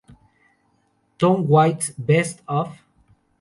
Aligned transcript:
Tom 1.19 1.47
Waits 1.47 1.91
Best 1.91 2.41
of 2.47 2.75